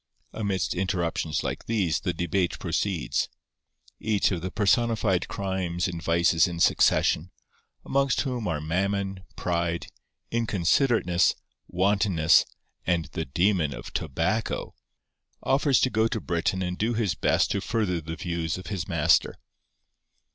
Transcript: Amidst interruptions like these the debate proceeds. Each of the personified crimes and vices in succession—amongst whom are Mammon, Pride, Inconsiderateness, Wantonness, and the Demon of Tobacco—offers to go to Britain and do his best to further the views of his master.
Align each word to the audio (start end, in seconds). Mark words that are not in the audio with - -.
Amidst 0.33 0.73
interruptions 0.73 1.43
like 1.43 1.67
these 1.67 1.99
the 1.99 2.11
debate 2.11 2.57
proceeds. 2.57 3.29
Each 3.99 4.31
of 4.31 4.41
the 4.41 4.49
personified 4.49 5.27
crimes 5.27 5.87
and 5.87 6.01
vices 6.01 6.47
in 6.47 6.59
succession—amongst 6.59 8.21
whom 8.21 8.47
are 8.47 8.59
Mammon, 8.59 9.23
Pride, 9.35 9.91
Inconsiderateness, 10.31 11.35
Wantonness, 11.67 12.45
and 12.87 13.05
the 13.11 13.25
Demon 13.25 13.75
of 13.75 13.93
Tobacco—offers 13.93 15.79
to 15.81 15.89
go 15.91 16.07
to 16.07 16.19
Britain 16.19 16.63
and 16.63 16.79
do 16.79 16.95
his 16.95 17.13
best 17.13 17.51
to 17.51 17.61
further 17.61 18.01
the 18.01 18.15
views 18.15 18.57
of 18.57 18.65
his 18.73 18.87
master. 18.87 19.37